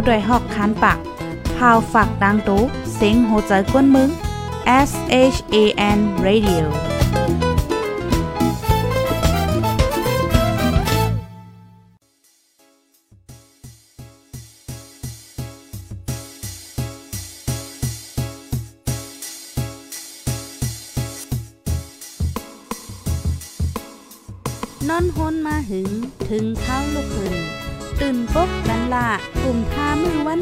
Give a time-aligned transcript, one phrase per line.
[0.00, 0.98] ผู้ดยหอกคันปาก
[1.56, 2.62] พาวฝากดังตู้
[2.94, 4.10] เซ็งโหใจกวนมึง
[4.88, 4.90] S
[5.34, 5.56] H A
[5.96, 6.64] N Radio
[24.88, 25.90] นอนฮนมาหึง
[26.28, 27.34] ถึงเท้าลูกหึง
[28.00, 29.08] ตื่นปกกัน ละ
[29.42, 30.40] กลุ่มทามือวัน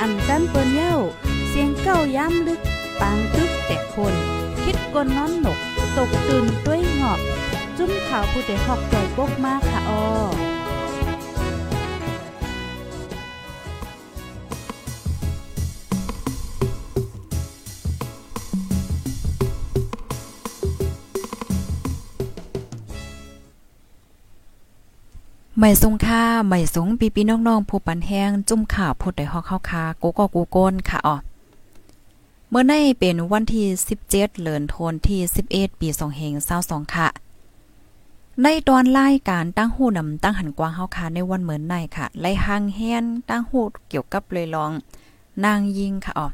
[0.00, 0.96] อันจันเปิ้นเย้า
[1.48, 2.60] เสียงเก้าย้ำลึก
[3.00, 4.14] ปางตึกแต่คน
[4.64, 5.58] คิดกนน้อนหนก
[5.96, 7.20] ตกตื่นด้วยหงอบ
[7.76, 10.02] จุ้มข่าวผู้เด็กหอกใจปกมากค่ะออ
[25.60, 31.16] ไม่สงค่าไม่สงปีปีน้องๆผู้ปันแห้งจุ่มข่าวพดได้ฮอกเข้าคากูก็กูโกนค่ะอ๋อ
[32.48, 36.34] เมื่อในเป็นวันที่ 17เดือนธันที่ 11 ปี2เฮง
[36.64, 37.08] 22ค่ะ
[38.42, 44.72] ในตอนรายการตั้งหูนำตั้งหันกว้างเฮาค่ะในวันเหมือนในค่ะไล่หางแฮนตั้งหูเกี่ยวกับเลยลอง
[45.44, 46.26] นางยิงค่ะอ๋อ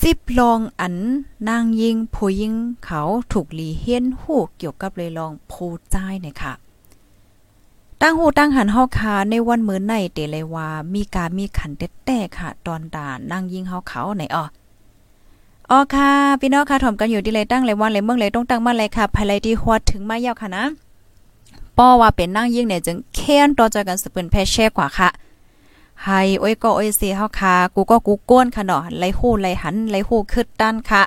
[0.00, 0.96] สิบลองอัน
[1.48, 2.54] นางยิงผู้ยิง
[2.84, 3.00] เขา
[3.32, 6.54] ถูกลีเฮียนหูเกี่ยวกับเลยลองผู้จ้ายเนี่ยค่ะ
[8.02, 14.44] ตั้งหูตั้งหันเฮาคาในวันมื้อในเตเลยว่ามีการมีขันเแต่ค่ะ ตอนด่านนั่งยิงเฮาเขาไหนอ้อ
[15.70, 20.64] อ๋อค่ะ พี่น้องค่ะถ่อมกันอยู่ที่เลยตั้งเลยวันเลยเมืองเลยต้องตั้งมาเลยค่ะภายไลที่ฮวดถึงมายาวค่ะนะ
[21.78, 25.08] ป้อว่าเป็นนั่งยิงเนี่ยจึงแค้นต่อจกันสเปิ้นแพ่แช่กว่าค่ะ
[26.04, 31.02] ให้โอ้ยก็โอ้ยเสียเฮาค่ะกูก็กูก้นค่ะเนาะไล่ฮู้ไล่หันไล่ฮู้คึดด้านค่ะ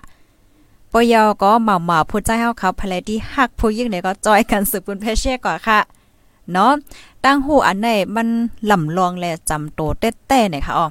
[0.91, 5.79] ปอยอก็หม่าหมาพูดใจเฮาเขาภายไลที่ฮักผู้ยิงเนี่ยก็จอยกันสืบเปิ้นแพ่แช่กว่าค่ะ
[6.53, 6.71] เนาะ
[7.25, 8.27] ตั้งหูอันไหนมัน
[8.71, 10.87] ลำลองและจำโตเต้ๆเนี่ยค่ะอ๋อ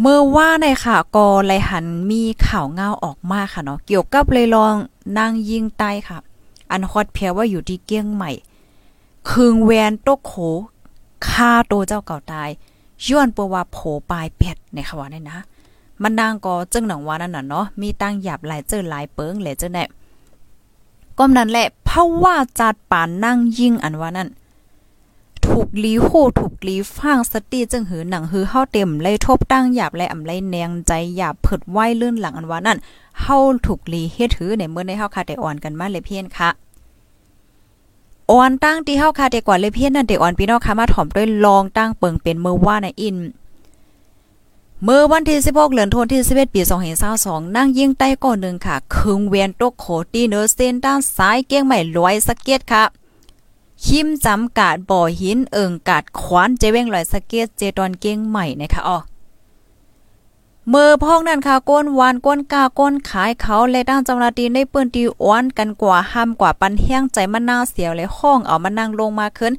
[0.00, 4.74] เมื่อว่าในค่ะก็ไลหันมีข่าวเงาออกมาค่ะเนาะเกี่ยวกับเลยลอง
[5.16, 6.18] นางยิงใต้ค่ะ
[6.70, 8.30] อันฮอดเพียว่าอยู่ที่เกี้ยงใหม่
[9.30, 10.34] คืงแวนตกโข
[11.28, 12.48] ฆ่าโตเจ้าเก่าตาย
[13.06, 13.78] ย้อนปัวว่าโผ
[14.10, 15.38] ปลายเป็ดในค่ะว่านี่ยนะ
[16.02, 19.84] มันนางก็จึงหนังว่านั่นน่ะเนาะมีตั้งหยาบหลายเจอหลายเปิงหละเจ้าแน่
[21.22, 24.28] ก็นั้นแหละเพราะว่าจัดป่านนั่งยิ่งอันว่านั่น
[25.46, 26.08] ถูกลีโห
[26.40, 32.78] ถูกลีฟังสติจึงหือหนังหือเฮาเต็มเลยทบตั้งหยาบเลยอำไรแนงใจหยาบเผิดไหวลื่นหลังอันว่านั่น
[33.20, 36.50] เฮาถูกลีเฮ็ดถือในเมื่อในเฮาคาแต่อ่อนกันมาเลยเพี้ยนค่ะ
[38.30, 43.16] อ่อนตั้งที่เฮาคาแต่กว่าเลยเพี้ยนนั่นแต่อ่อนพี่น้องค่ะมาถ่อมด้วยลองตั้งเปิงเป็นเมื่อว่าในอิน
[44.84, 46.60] เมื่อวันที่ 16เดือนธันวาคม11ปี
[47.08, 52.84] 2022นั่งยิงใต้ก่อนหนึ่งค่ะคึงเวียนตกโคตีเนอร์เซนด้านซ้ายเกี้ยงใหม่ลอยสะเก็ดค่ะ
[53.84, 58.98] คิมจำกาดบ่อหินเอิงกาดขวานเจเว้งลอยสะเก็ดเจตอนเกี้ยงใหม่นะคะอ๋อ
[60.68, 69.52] เมื่อพ้องนั่นค่ะก้นวานก้นกาก้นขายเขาและด้านจำนาดีในปืนตีอ้วนกันกว่าห้ามกว่าปันแห้งใจมันน่าเสียวเลยห้องเอามานั่งลงมาขึ้น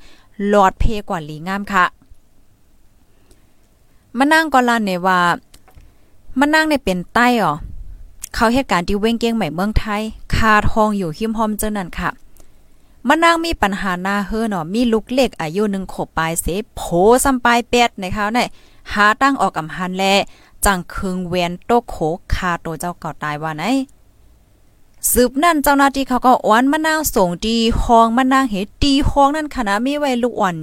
[0.47, 1.85] หลอดเพกว่าหลีงามค่ะ
[4.17, 5.19] มานั่งก็ลานเนี่ยว่า
[6.39, 7.53] มานั่งเนี่ยเป็นใต้อ๋อ
[8.35, 10.01] เขาเหตุการณ์ที่เว้งเกียงใหม่เมืองไทย
[10.35, 12.09] คาทองอยู่หิมหอมเจ้านั่นค่ะ
[13.07, 16.45] มานั่งมีปัญหาหน้าเฮอเนาะมีลูกเล็กอายุหนึ่งขบปลายเส
[16.75, 16.81] โผ
[17.23, 18.47] ซ้ำปลายเป็ดในเขาเนี่ย
[18.93, 20.03] หาตั้งออกกำหันแล
[20.65, 21.95] จังคึงเวนโตโข
[22.33, 23.63] คาโตเจ้าเก่าตายว่าไหน
[25.09, 30.57] สืบนั่นเจ้าหน้าที่เขาก็อ้วนมะนาวส่งดีห้องมะนางเฮ็ดตีห้องนั่นคณะนะมีไว้ลูกอ่อน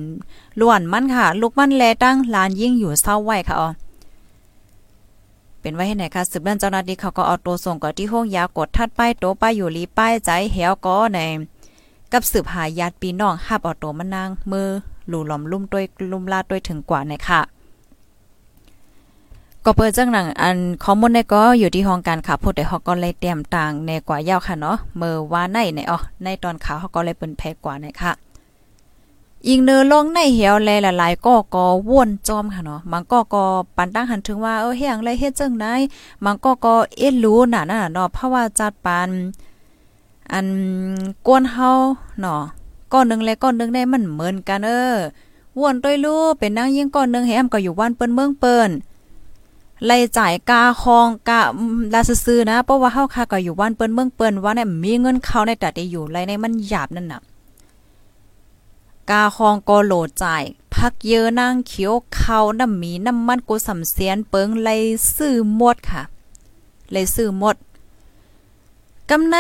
[0.60, 3.68] ล้วนมันค่ะ ลูกมันแลตั้งลานยิ่งอยู่เศร้าไว้ค่ะอ๋อ
[5.60, 11.18] เป็นไว้ให้ไหนคะสืบนั่นเจ้าหน้าที่เขาก็เอาตัวส่งก็ที่ห้องยากดทัดป้ายโตป้ายอยู่ลีป้ายใจเหี่ยวก็ใน
[12.12, 14.68] กับสืบหาญาติพี่น้องหับเอาตัวมานางมือ
[15.08, 17.40] หลู่หลอมลุ่มด้วยลุ่มลาด้วยถึงกว่าในค่ะ
[19.70, 28.12] ก็เปิดจังหนังอันข้อมูลในก็อยู่ที่ห้องการข่าวพูดได้ฮอกก็เลยเตรียมต่างในกว่ายาวค่ะเนาะเมื่อว่าในในอ๋อในตอนข่าวเขาก็เลยเปิ้นแพกว่าในค่ะ
[29.48, 33.44] ยิงเนอลงในเหี่ยวแลหลายๆก็ก็ว่นจอมค่ะเนาะมันก็ก็
[33.76, 35.74] ปันตั้งหันถึงว่าเออเฮียงเลยเฮ็ดจังได๋
[36.24, 39.08] มันก็ก็เอ็ดรู้น่ะน่ะเนาะเพราะว่าจัดปาน
[40.32, 40.48] อัน
[41.26, 41.70] กวนเฮา
[42.20, 42.42] เนาะ
[42.92, 44.96] ก้อนนึงและก้อนนึงได้มันเหมือนกันเออ
[45.60, 48.72] ว่นต้วยรู้เป็นนางยิงก้อนนึงแฮมก็อยู่บ้านเปิ้นเมืองเปิ้น
[49.86, 51.40] ไล่จ่ายกาคองกา
[51.94, 57.20] ลาซื่อๆนะเพราะว่าเฮาค่ะก็อยู่บ้านเปิ้นเมืองเปิ้นว่าเนี่ยมีเงินเข้าในแต่ได้อยู่ไรในมันหยาบนั่นน่ะ
[59.10, 60.42] กาคองก็โหลดจ่าย
[60.74, 64.68] พักเยอะนางเขียวเขาน้ำมีน้ำมันกูสำเสียนเปิงไล
[65.16, 66.02] ซื้อหมดค่ะ
[66.92, 67.56] ไลซื้อหมด
[69.10, 69.36] กำไน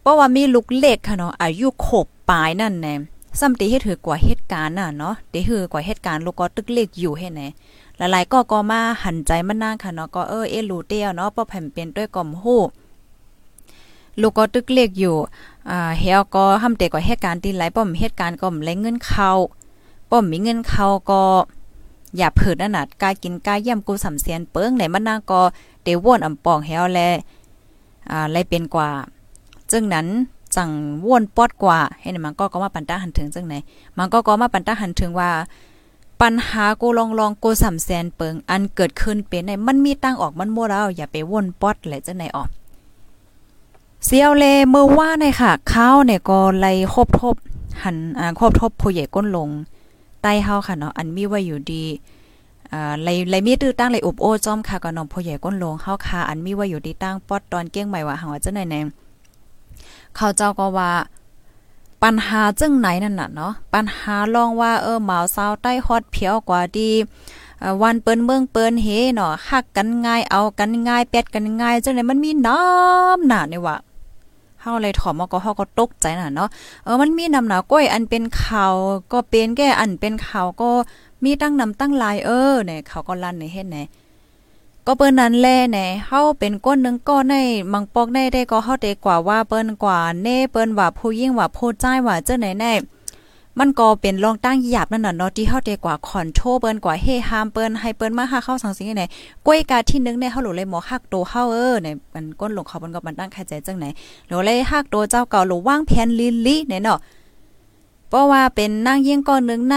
[0.00, 2.94] เพราะว่ามีลูกเล็กค่ะเนาะอายุขบปลายนั่นแน่
[3.38, 7.42] ซ้ำตีเฮ็ดถือกว่าเหตุการณ์น่ะเนาะเดหือกว่าเหตุการณ์ลูกก็ตึกเลขอยู่ให้ไหน
[8.00, 12.60] หลายๆก็ก็มาหันใจมันนางค่ะเนาะก็เออเอรู้เตี้ยเนาะป้อแผ่นเป็นด้วยกล่อมฮู้
[14.20, 15.16] ลูกก็ตึกเลขอยู่
[15.70, 19.30] อ่าเฮาก็ทำเตกว่าเหตุการณ์ตีหลายป้อมเหตุการณ์ก็มแลเงินเข้า
[20.10, 21.22] ป้อมมีเงินเข้าก็
[22.16, 25.40] อย่าเผิดนั่นน่ะกายกินกายย่ำกูสำเสียนเปิ้งไหนมันนางก็
[25.84, 27.00] เดว่นอำปองเฮาแล
[28.10, 28.90] อ่าไลเป็นกว่า
[29.70, 30.06] จึงนั้น
[30.56, 30.70] จัง
[31.06, 33.54] ว่นปอดกว่าให้มันก็ก็มาปันตาหันถึงจังไหน
[33.98, 35.30] มันก็ก็มาปันตาหันถึงว่า
[36.20, 42.48] ปัญหากูลองลองกูสำแสนเปิงอันเกิดขึ้นเป็นในมันมีตั้งออกมันโมแล้วอย่าไปว่นปอดแหละจังไหนออก
[44.04, 47.36] เสียวเลเมื่อว่าในค่ะข้าวเนี่ยก็ไล่ครบทบ
[47.82, 49.48] หันอ่าครบทบผู้ใหญ่ก้นลง
[50.22, 51.84] ใต้เฮาค่ะเนาะอันมีไว้อยู่ดี
[52.72, 58.80] อ่าไล่ไล่มีตื้อตั้งไล่อุบโอจอมค่ะก็น้องผู้ใหญ่ก้นลงเฮาค่ะอันมีไว้อยู่ดีตั้งปอดตอนเก้งใหม่ว่าหังว่าจังไหนแน่
[60.16, 60.90] เขาเจ้าก็ว่า
[62.02, 66.90] ปัญหาจึงไหนนั่นน่ะเนาะปัญหาลองว่าเออหมาวซาวใต้ฮอดเพียวกว่าดี
[67.82, 73.76] วันเปิ้นเมืองเปิ้นเฮเนาะฮักกันง่ายเอากันง่ายแปดกันง่ายจังได๋มันมีน้ำหนาเนี่ยว่า
[74.60, 76.48] เฮาเลยถอมก็เฮาก็ตกใจน่ะเนาะ
[76.84, 78.74] เออมันมีน้ำหนาก้อยอันเป็นข่าว
[79.12, 80.70] ก็เป็นแก่อันเป็นข่าวก็
[81.24, 83.78] มีตั้งนำตั้งลายเออเนี่ยเขาก็ลั่นในเฮ็ดไหน
[84.92, 87.34] ก็เปิ้นนั้นแลแหน่เฮาเป็นก้นนึงก็ใน
[87.72, 92.72] มังปอกในได้ก็เฮาได้กว่าว่าเปิ้นกว่าเน่เปิ้นว่าผู้ยิ่งว่าผู้ใจว่าเจ้าไหนแน่
[93.58, 99.04] มันก็เป็นรองตั้งหยาบนั่นน่ะเนาะที่เฮาได้กว่าคอนโทรเปิ้นกว่าเฮฮามเปิ้นให้เปิ้นมาหาเข้าสังสิงไหน
[99.46, 103.86] ก้วยกาที่นึงในเฮาหลเลยหมอฮักโตเฮาเออในมันก้นหลงเขาเปิ้นก็มันตั้งใครใจจังไหน
[104.28, 106.98] หลเลยฮักโตเจ้าเก่าหลวางแผนลิลิเนี่ยเนาะ
[108.08, 109.76] เพราะว่าเป็นนางยิ่งก้อนนึงใน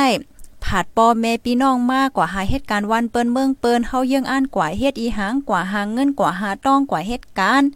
[0.73, 7.69] ผาดปอแม่พี่น้องมากกว่าหาเหตุการณ์วันเปิ้นเมืองเปิ้นเฮาเยื่องอ่านกว่าเฮ็ดอีหางกว่าหางเงินกว่าหาต้องกว่าเหตุการณ์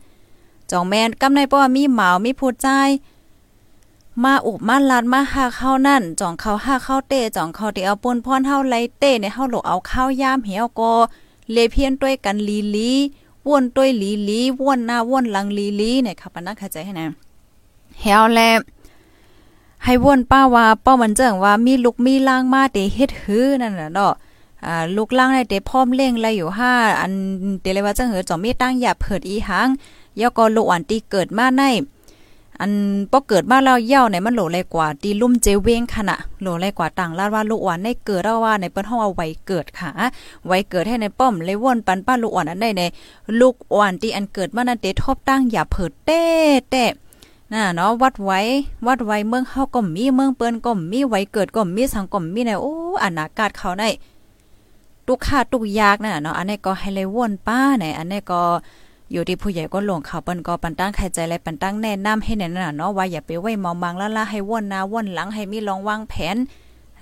[0.72, 2.68] จองแม่นกำในป้อมีหมาวมีผู้ใจ
[4.24, 10.94] มาอุบมาลาดมาหาเข้านั่นจ่องเขาหาเข้าเต้จ่องเขาเตเอาปนพรเฮาไลเต้ในเฮาหลกเอาข้าวยามเหี่ยวก็
[11.52, 12.92] เลเพียนด้วยกันลีลี
[13.48, 17.08] ว่นด้วยลีลีว่นหน้าว่นหลังลีลีเนี่ยค่ะปนักเข้าใจให้นะ
[18.02, 18.40] เหี่ยวแล
[19.84, 24.14] ให้วนป้าว่าป้ามันเจิงว่ามีลูกมีล่างมาเตเฮ็ดหื้อนั่นน่ะเนาะ
[24.66, 27.12] อ่าลูกล่างได้เตพร้อมเล่งไรอยู่ห้าอัน
[27.62, 29.68] เตเลยว่าจังเหือจอมีตั้งอย่าเผิดอีหาง
[30.20, 31.64] ยอก็ลูกอันตีเกิดมาใน
[32.62, 32.72] อัน
[33.12, 39.92] ป้อเกิดมาแล้วเย่าในมันโหลเลยกว่าตีลุ่มเจเวงขณะโหลเลยกว่าต่างลาดว่าลูกอ่อนได้เกิดแล้วว่าในเปิ้นห้องเอาไว้เกิดค่ะ
[40.48, 42.84] ไว้เกิดให้ในป้อมเลยว่นปันป้าลูกอ่อนอันได้ใน
[43.40, 46.24] ลูกอ่อนที่อันเกิดมานั้นเตทบตั้งอย่าเผิดเต้
[46.70, 46.84] เต้
[47.54, 48.40] น่ะเนาะวัดไว้
[48.88, 52.74] วัดไว้เมืองเฮาก็มีเมืองเปิ้นก็มีไว้เกิดก็มีสังก็มีในโอ้
[53.04, 53.84] อนาคตเขาใน
[55.08, 58.42] ตุกขาตุกยากนั่นน่ะเนาะอันนี้ก็ให้เลยวนป้าไหนอันนี้ก็
[59.12, 66.36] อยู่ที่ผู้ใหญ่ก็หลวงเขาเปิ้นก็ปันตั้งใครใจและปันตั้งแนะนำให้แน่นน่ะเนาะว่าอย่าไปไว้มองบางละละให้วนหน้าวนหลังให้มีลองวางแผน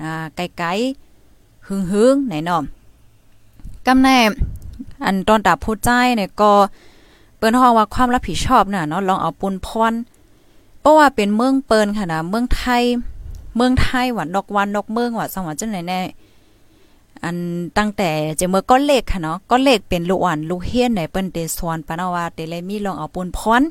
[0.01, 2.61] อ่าไกลๆหึงๆไหนเนาะ
[3.87, 4.17] กำแน่
[5.05, 6.51] อันตอนตาผู้ใจเนี่ยก็
[7.37, 9.93] เปิ้นฮ้องว่าความรับผิดชอบน่ะเนาะลองเอาปุนพร
[10.85, 12.83] เพราะว่าเป็นเมืองเปินค่ะนะเมืองไทย
[13.55, 16.01] เมืองไทยว่าดอกวันดอกเมืองว่าสังหวัดจังไหนแน่
[17.23, 17.37] อัน
[17.77, 23.61] ตั้งแต่เจเมื่อก้อนเลขค่ะเนาะก้อนเลขเป็นลูกอ่อนลูกเฮียนในเปิ้นเตสวนปานว่าเตเลยมีลองเอาปูนพร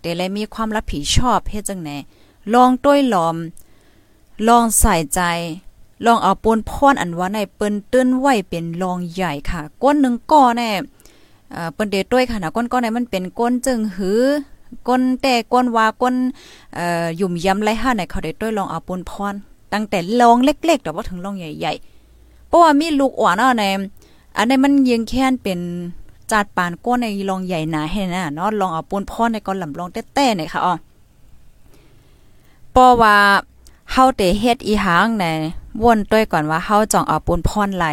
[0.00, 1.90] เตเลยมีความรับผิดชอบเฮ็ดจังไหน
[2.54, 3.36] ลองต้วยหลอม
[4.48, 5.20] ลองใส่ใจ
[6.04, 10.70] ลองเอาปูนพรอันว่าในเปิ้นตื้นไว้เป็นรองใหญ่ค่ะ ก้นหนึ่งก้อนแน่
[11.50, 14.22] เอ่อเปิ้นเดต้วยค่ะนะก้นก้อนในมันเป็นก้นจึงหือ
[14.88, 16.14] ก้นแต่ก้นว่าก้น
[16.74, 19.34] เอ่อยุ่มย้ำไรห้าในเขาได้ต้วยลองเอาปนพร
[19.72, 23.64] ตั้งแต่ลองเล็กๆแต่ว่าถึงลองใหญ่ๆเพราะว่ามีลูกอ่อนเอาใน
[24.36, 25.60] อันนี้มันยิงแค้นเป็น
[26.30, 30.74] จัดปานก้นในลองใหญ่หนาให้นะเนาะลองเอาปนพรในก้อนลำลองแต้ๆเนี่ยค่ะอ๋อ
[32.72, 33.16] เพราะว่า
[33.92, 35.24] เฮาเตเฮ็ดอีหางใน
[35.82, 37.86] วนต้วยก่อนว่าเฮาจ่องเอาปนพรไหล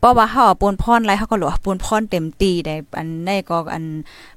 [0.00, 3.84] เพราะว่าเฮาเอาปนพรไรเฮาก็หลวปนพรเต็มตีได้อันในก็อัน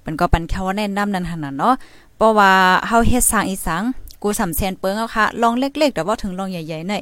[0.06, 1.74] มันก็ปันแค่ว่าแนะนำนั่นหั่นน่ะเนาะ
[2.18, 2.52] เพราะว่า
[2.88, 3.84] เฮาเฮ็ดสร้างอีสัง
[4.22, 7.02] กูสำแสนเปิงเอาค่ะลองเล็กๆแต่ว่าถึงลองใหญ่ๆหน่อย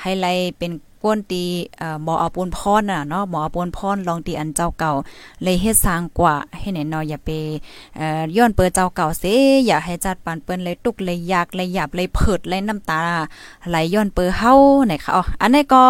[0.00, 0.72] ไฮไลท์เป็น
[1.04, 1.44] ก้นตี
[1.78, 4.92] เอ่อหมอเอาปนพรน่ะเนาะหมอเอาปนพรลองตีอันเจ้าเก่า
[5.42, 7.30] เลยเฮ็ดสร้างกว่าให้แน่นอนอย่าไป
[7.96, 9.24] เอ่อย้อนเปิดเจ้าเก่าเส
[9.66, 13.00] อย่าให้จัดปานเปิ้นเลยตุกเลยยากเลยหยาบเลยเผิดเลยน้ำตา
[13.68, 14.52] ไหลย้อนเปิดเฮา
[14.86, 15.82] ไหนค่ะอ๋ออันนี้ก็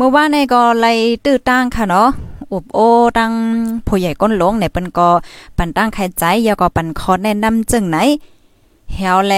[0.00, 0.86] เมื่อว่าในก็ไล
[1.24, 2.08] ตื้อตั้งค่ะเนาะ
[2.52, 2.78] อุบโอ
[3.18, 3.32] ตั้ง
[3.86, 5.08] ผู้ใหญ่ก้นหลงเนี่ยเปิ้นก็
[5.56, 7.98] ปันตั้งใครใจยาก็ปันคอแนะนำจึงไหน
[8.94, 9.34] เฮาแล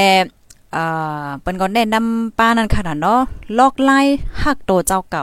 [0.72, 0.82] เอ่
[1.24, 3.20] อเปิ้นก็แนะนำป้านั่นค่ะเนาะ
[3.58, 3.98] ลอกไล่
[4.42, 5.22] ฮักโตเจ้าเก่า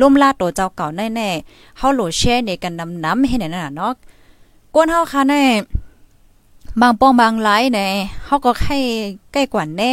[0.00, 3.92] ลุ่มลาโตเจ้าเก่าแน่ๆเฮาโหลแชร์ในกันนำน้ำให้แน่น่ะเนาะ
[4.74, 5.42] ก้นเฮาค่ะแน่
[6.80, 7.86] บางป้องบางหลายแน่
[8.26, 8.78] เฮาก็ให้
[9.32, 9.92] ใกล้กว่าแน่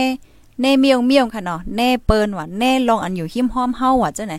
[0.62, 4.36] แน่เมียงเมียงค่ะเนาะแน่เปิ้นว่าแน่ลองอันอยู่หิมห้อมเฮาว่าจังไหน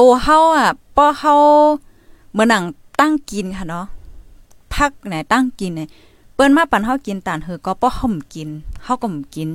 [0.00, 1.34] โตเฮาอะป้อเฮา
[2.34, 2.64] เมื่อหนัง
[3.00, 3.86] ตั้งกินค่ะเนาะ
[4.74, 5.88] พักไหนตั้งกินเนี่ย
[6.34, 8.48] เปิ้นมาปันเฮากินตานเฮอก็ป้อห่มกิน
[8.84, 9.48] เฮาก็บ่กิน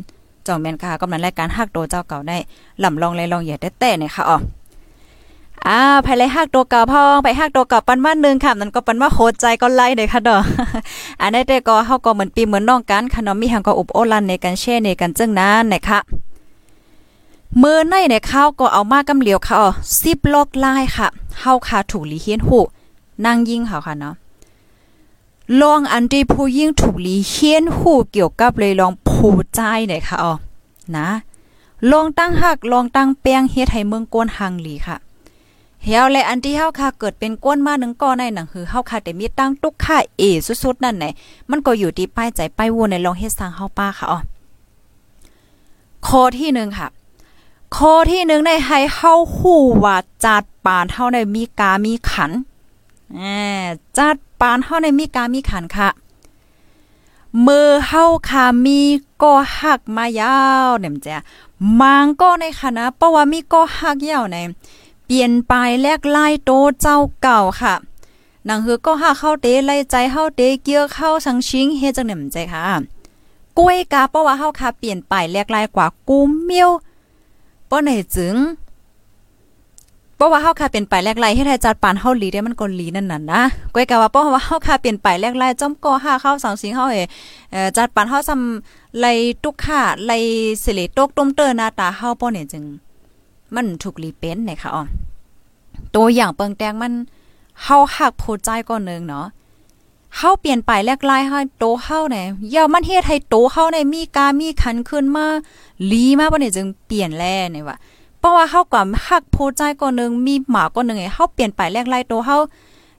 [0.45, 2.38] จ่องแม่นค่ะกำลังรายการฮักโตเจ้าเก่าได้
[2.83, 4.38] ลำลองเลยลองอย่าแต่เนี่ยค่ะอ๋อ
[5.67, 10.43] อ่าภายไรฮักตัวเก่าพองไปฮักตัวเก่าปันว่านึงค่ะนั่นก็ปันว่าโหดใจก็ไล่เลยค่ะดอก
[11.21, 16.00] อันนี้แต่ก็เฮาก็เหมือนปีเหมือนน้องกันค่ะเนาะมีหังก็อุบโอลันในการแช่ในการจึงนั้นนะคะ
[17.62, 19.69] มือในในข้าวก็เอามากำเหลียวค่ะอ๋อ
[20.00, 21.07] ซิบลอกลายค่ะ
[21.39, 22.60] เฮาค่ะถูกลีเฮียนหู
[23.25, 24.15] นางยิ่งค่ะค่ะเนาะ
[25.62, 30.33] ลองอันที่ผู้ยิ่งถูกลีเฮียนหูเกี่ยวกับเลยลองผู้ใจหน่อยค่ะอ๋อ
[30.98, 31.07] นะ
[31.91, 34.98] ลองตั้งหักลองตั้งแป้งเฮ็ดให้เมืองกวนหังหลีค่ะ
[35.83, 40.24] เฮียวและอันที่เฮาค่ะเกิดเป็นก้นมาหนึ่งก้อนในหนังคือเฮาค่ะแต่มีตั้งตุกค่าเอ
[40.63, 41.05] สุดๆนั่นไหน
[41.50, 44.19] มันก็อยู่ที่ป้ายใจป้ายวนในลองเฮ็ดสร้างเฮาป้าค่ะอ๋อ
[46.07, 46.88] ข้อที่หนึ่งค่ะ
[47.75, 52.32] ข้อที่หนึ่งในให้เฮาฮู้ว่าจัดปานเฮาในมีกามีขัน
[53.98, 55.89] จัดปานเฮาในมีกามีขันค่ะ
[57.46, 58.80] มือเฮาค่ะมี
[59.22, 60.38] ก็หักมายา
[60.68, 61.18] วเนี่ยจ้ะ
[61.82, 64.38] มางก็ในคณะเพราะว่ามีก็หักยาวใน
[65.06, 66.51] เปลี่ยนไปแลกไล่โต
[66.82, 67.74] เจ้าเก่าค่ะ
[68.46, 72.63] หนังคือก็หักเข้าเตไล่ใจเข้าเตเกี่ยวเข้าสังชิงเฮจังเนี่ยใจค่ะ
[73.58, 76.72] กล้วยกาเพราะว่าเฮาค่ะเปลี่ยนไปแลกไล่กว่ากูเมียว
[77.74, 78.36] ป้อไหนจึง
[80.15, 83.42] เพราะว่าเฮาค่ะเป็นปแลกไล่เฮ็ดให้จัดปานเฮาหลีได้มันก็หลีนั่นน่ะนะ
[83.74, 89.12] กล้วยกาว่าเพราะว่าเฮาค่ะเปลี่ยนปแลกไล่จ้อมก็หาเข้าสังชิงเฮาเเอ่อจัดปานเฮาซำไล่
[89.44, 90.18] ตุกค่าไล่
[90.63, 92.63] สิเลตกต้มเตอหน้าตาเฮาป้อเนี่ยจึง
[93.56, 94.84] มันถูกลีเป็นนะคะอ๋อ
[95.96, 96.94] ตัวอย่างเปิงแตงมัน
[97.63, 99.25] เฮาหักโพใจก่อนนึงเนาะ
[100.17, 105.25] เฮาเปลี่ยนไปแลกลายให้โตเฮาเนี่ยอย่ามันเฮ็ดให้โตเฮาเนี่ยมีกามีขันขึ้นมา
[105.91, 107.77] ลีมาบ่เนี่ยจึงเปลี่ยนแลเนี่ยว่า
[108.20, 112.38] เพราะว่าเฮาก็หักโพใจก่อนนึงมีหมาก่อนนึงไงเฮาเปลี่ยนไปแลกลายโตเฮา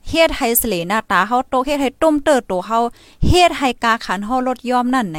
[0.09, 2.78] เฮ็ดให้สเลหน้าตาเฮาโตเฮ็ดให้ต้มเติโตเฮา
[3.26, 5.18] เฮ็ดให้กาขันเฮาลดยอมนั่นไหน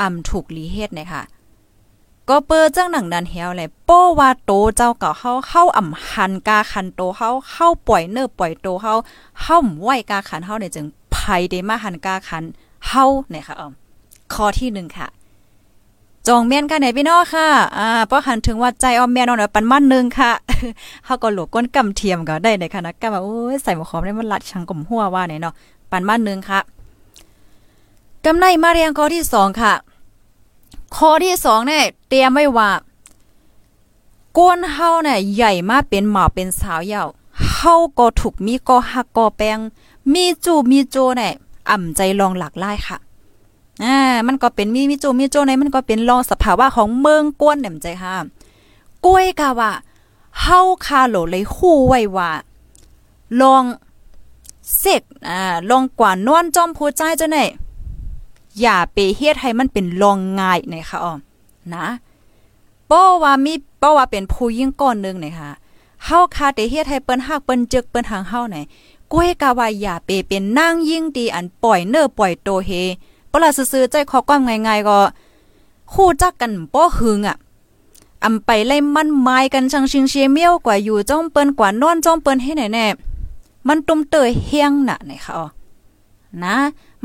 [0.00, 1.22] อ่ำถูกลีเฮ็ดเนี่ยค่ะ
[2.30, 8.92] ก็เปิดจังหนังนันเฮียวเลยโป้ว่าโตเจ้าเก่าเฮาเข้าอ่ำหันกาขันโตเฮาเข้าปล่อยเนื้อปล่อยโตเฮา
[9.42, 10.86] เฮาไหวกาขันเฮาเนี่ยจึง
[11.24, 12.44] ภัยได้มาหันกาขัน
[12.88, 13.68] เฮาเนี่ยค่ะอ๋อ
[14.34, 15.08] ข้อที่หนึ่งค่ะ
[16.28, 20.32] จองเมียนกันไหนพี่น้องค่ะ อ่าเพราะหันถึงว่าใจออมเมียนเอาหน่อยปันมั่นนึงค่ะ
[21.04, 25.54] เฮาก็หลวก้นกำเทียมก็ได้ในคณะกรรมโอ้ยใส่หมวกคอมได้มันลัดชังกลมหัวว่าเนี่ยเนาะ
[25.90, 26.60] ปันมั่นนึงค่ะ
[28.24, 29.72] กำไรมาเรียงข้อที่สองค่ะ
[30.96, 32.70] ข้อที่สองเนี่ยเตรียมไว้ว่า
[34.38, 37.08] ก้นเฮาเนี่ยใหญ่มากเป็นหมาเป็นสาวเยาว
[37.52, 39.58] เฮาก็ถูกมีก็หักก็แปง
[40.12, 41.32] มีจูมีโจเนี่ย
[41.70, 42.98] อ่ำใจลองหลักไล่ค่ะ
[43.84, 43.96] อ่า
[44.26, 48.14] มันก็เป็นมีมีจูมีโจในมันก็เป็นลองสภาวะของเมืองก้นเนี่ยใจค่ะ
[49.04, 49.72] กล้วยกะว่า
[50.40, 52.30] เฮาคาโหลเลยคู่ไว้ว่า
[53.40, 53.64] ลอง
[54.78, 57.48] เสกอ่าลองกว่านอนจอมผู้ใจเจ้ะเนี่ย
[58.60, 61.12] อย่าไปเฮ็ดให้มันเป็นลองง่ายนะคะอ๋อ
[61.74, 61.86] นะ
[62.86, 65.50] เพราะว่ามีเพราะว่าเป็นผู้ยิ่งก้อนนึงนะคะ
[66.04, 68.56] เฮาคาแต่เฮ็ดให้เปิ้นฮักเปิ้นจึกเปิ้นหางเฮาไหน
[69.14, 72.70] ก้วยกะว่าอย่าไปเป็นนางยิ่งดีอันปล่อยเน้อปล่อยโตเฮ
[73.30, 74.98] ปล่ะซื่อใจขอความง่ายๆก็
[75.92, 77.36] คู่จักกันบ่หึงอะ
[78.24, 82.86] อำไปไล่มันไม้กันชังชิงเชียเมียวกว่าอยู่จ้องเปิ้นกว่านอนจ้องเปิ้นให้ไหนแน่
[83.68, 85.46] มันตุ้มเตยเฮียงน่ะนะคะอ๋อ
[86.44, 86.56] นะ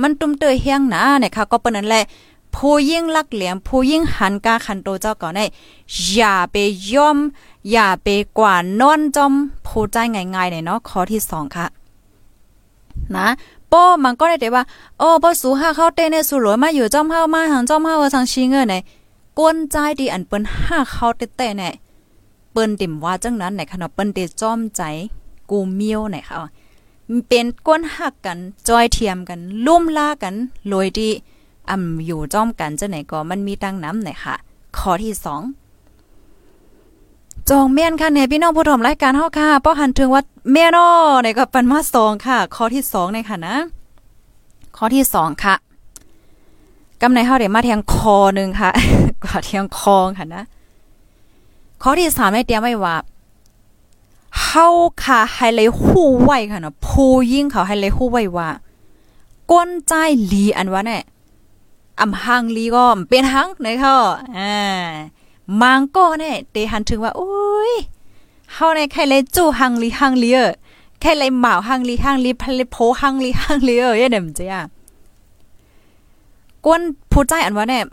[0.01, 2.03] มันตุ้มเตยเฮียงนะนี่ยค่ะก็เปิ้นนั่นแหละ
[2.55, 5.45] ผู้ยิ่งลักเหลี่ยมผู้ยิ่งหันกาขันโตเจ้าก่อนได้
[6.11, 6.55] อย่าไป
[6.93, 7.17] ย่อม
[7.71, 8.07] อย่าไป
[8.39, 9.33] กว่านอนจอม
[9.67, 11.65] ผู้ใจง่ายๆเนี่ยเนาะข้อที่สองค่ะ
[13.15, 13.27] นะ
[13.71, 14.63] ป้อมันก็ได้แต่ว่า
[14.99, 18.75] โอ้ป้อสูห้าเข้าเต้ในสุรวยมาอยู่จอมเฮามาหังจอมเฮาวทางชิงเงินไหน
[19.39, 21.73] กวนใจดีอันเปิ้นห้าเข้าเต้เนี่ย
[22.51, 24.81] เปิ้นติ่มว่าจังนั้นไหนค่ะเนาะเปิ้นเตจอมใจ
[25.49, 26.37] กูเมียวไหนค่ะ
[27.27, 28.37] เป็นก้นหักกัน
[28.67, 30.35] จอยเทียมกันลุ่มล่ากัน
[30.69, 31.11] โดยที่
[31.69, 34.35] อ่ำอยู่จ้อมกันจะไหนก็มันมีตังน้ำไหนค่ะ
[34.77, 35.41] ข้อที่สอง
[37.49, 40.89] จองเมียนค่ะเนี่ยพี่น้องผู้ชมรายการเฮาค่ะป้อหันถึงว่าเมียนอ
[41.21, 43.55] เนี่ยก็เป็นมาสองค่ะ ข้อที่สองเนี่ยค่ะนะ
[44.77, 45.55] ข้อที่สองค่ะ
[47.01, 48.69] กำในเฮาเดี๋ยวมาเทียงคอหนึ่งค่ะ
[49.23, 50.43] กว่าเทียงคองค่ะนะ
[51.81, 52.95] ข้อที่สามได้เตรียมไว้ว่า
[54.43, 54.67] เฮา
[55.03, 58.49] ค่ะให้เลยฮู้ไว้ค่ะเนาะผู้ยิ่งเขาให้เลยฮู้ไว้ว่า
[59.51, 59.93] ก้นใจ
[60.31, 61.03] ลีอันว่าเนี่ย
[61.99, 63.95] อำหังลีก็เป็นหังในเขา
[64.37, 64.53] อ่า
[65.61, 67.29] มังก็เนี่ยเตหันถึงว่าโอ้
[67.77, 67.79] ย
[68.53, 70.51] เฮาในใครเลยจู่หังลีหังลีเออ
[70.99, 74.61] แค่เลยหมาหังลีหังลีพลยโพหังลีหังลีเออเยเดมจ้ะ
[76.65, 77.83] ก้นผู้ใจอันว่าเนี่ย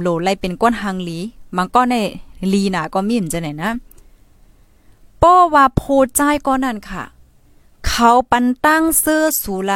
[0.00, 1.18] โหลไลเป็นก้นหังลี
[1.56, 1.94] มันก็ใน
[2.52, 3.70] ลีน่ะก็มีนจะไหนนะ
[5.22, 7.04] ป้อว่าผู้ใจก็นั่นค่ะ
[7.86, 9.74] เขาปันตั้งเสื้อสูไล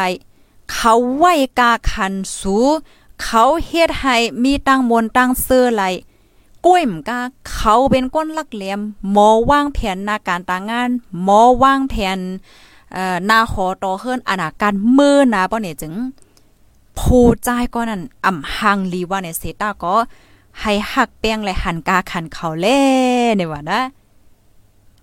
[0.73, 1.25] เขาไหว
[1.59, 2.57] กาคันสู
[3.23, 5.83] เขาเฮ็ดให้มีตั้งมนตั้งเสื้อไหล
[6.67, 7.21] ก้วยมกา
[7.53, 8.81] เขาเป็นก้นลักเหลี่ยม
[9.13, 10.89] หมอวางแผนนาการต่างงาน
[11.23, 12.19] หมอวางแผน
[12.93, 15.95] เอ่อนาขอต่อเฮิรนอนาการมือนาบ่เนี่ยจึง
[16.99, 19.95] ผู้จ่ายก็นั่นอ่ำหังลีว่าในเซตาก็
[20.61, 22.81] ให้หักแป้งและหันกาขันเขาเล่
[23.37, 23.81] ในว่านะ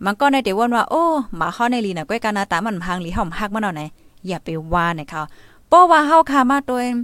[0.05, 1.03] มันก็ในเดี๋ยวว่าโอ้
[1.35, 3.81] หมาเข้าในลีน่ะก้อยกันนาตามันพังลีห่อมหักมันเอาไหน
[4.27, 5.21] อย่าไปว่าในเขา
[5.67, 6.95] เพราะว่าเฮาคามาตัวเอง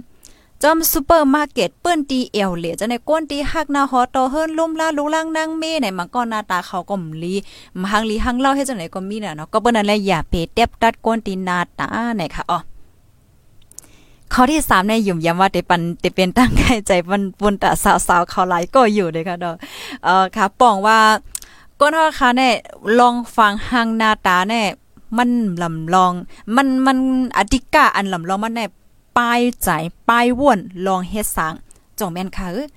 [0.66, 7.34] จอมซูเปอร์มาร์เก็ตเปิ้นตีเอวเหลจะในก้นตีหักนาฮอตอเฮิรนลุ่มล่าลุลังนางเมไหนมันก็หน้าตาเขาก็มลี
[7.80, 12.58] มหังลีหังเล่าให้จังไหนก็มีน่ะเนาะก็เปิ้นนั่นแหละอย่าไปเต็บตัดก้นตีหน้าตาไหนค่ะอ๋อ
[14.32, 16.50] ข้อที่สามในยุ่มย้ำว่าเตปันเตเป็นตั้ง
[16.86, 17.70] ใจปันปุนตะ
[18.06, 19.54] สาวๆเขาหลายก็อยู่เลยค่ะเนาะ
[20.04, 20.98] เอ่อค่ะป้องว่า
[21.80, 22.48] ก้นเฮาค่ะแน่
[22.98, 24.62] ลองฟังหังหน้าตาแน่
[25.16, 25.30] มัน
[25.62, 26.12] ลำลอง
[26.56, 26.98] มันมัน
[27.38, 28.64] อธิกาอันลำลองมันแน่
[29.18, 29.70] ป้ายใจ
[30.08, 31.54] ป้ายว่นลองเฮ็ดสาง
[31.98, 32.68] จ่องแม่นค่ะเออ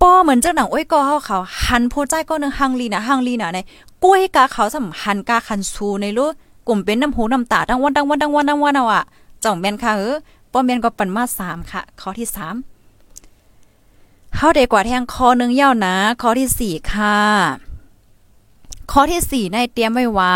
[0.00, 3.58] ป้อเหมือนเจ้าหนังอ้ยก็เฮาเขาหันผู้ใจก็นึงหังลีนะหังลีนะใน
[4.04, 6.28] ก้วยกาเขาสำหันกาคันซูในรู้
[6.68, 9.04] กลุ่มเป็นน้ำหูน้ำตาทั้งวันทั้งวันทั้งวันทั้งวันเอาอะ
[9.44, 10.16] จ่องแม่นค่ะเออ
[10.52, 12.28] ป้อแม่นก็ปันมา3ค่ะ ข้อที่
[13.12, 17.16] 3เฮาได้กว่าแทงข้อนึงยาวนะ ข้อที่4ค่ะ
[18.90, 20.34] ข้อที่4ในเตรียมไว้ว่า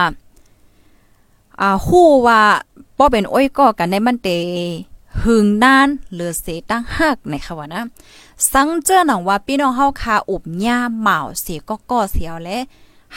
[1.60, 2.40] อ่าฮู้ว่า
[2.98, 4.28] ป้อเป็นอ้อยก่อกันในมันเต
[5.22, 7.82] หึงนานเหลือเสตั้งหักในค่ะว่านะ
[8.52, 12.58] สังเจอหนังว่าพี่น้องเฮาคาอุบหญ้าเหมาเสียก็ก่อเสียวและ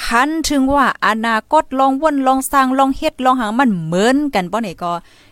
[0.07, 4.91] หันถึงว่าอนาคตลองวนลองสร้างลองเฮ็ดลองหางมันเหมือนกันป้อนี่ก็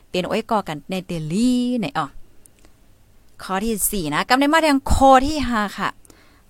[0.09, 2.05] เป็นอ้ยก่อกันในเดลี่ในอ๋อ
[3.43, 5.89] ข้อที่ 4 นะกำในมาทางข้อที่ 5 ค่ะ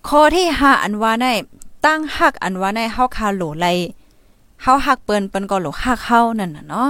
[0.07, 1.25] ข้อที่ 5 อันว่าใน
[1.85, 3.67] ตั้งหักอันว่าในเฮาคาโหลไล
[4.61, 6.89] เฮาหักเปิ้นเปิ้นก็โหลหักเฮานั่นน่ะเนาะ